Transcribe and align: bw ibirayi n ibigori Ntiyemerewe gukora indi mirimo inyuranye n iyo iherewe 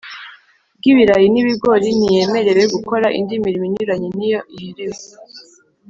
bw 0.77 0.83
ibirayi 0.91 1.27
n 1.31 1.37
ibigori 1.41 1.87
Ntiyemerewe 1.99 2.63
gukora 2.75 3.07
indi 3.19 3.35
mirimo 3.43 3.65
inyuranye 3.69 4.07
n 4.17 4.19
iyo 4.27 4.41
iherewe 4.55 5.01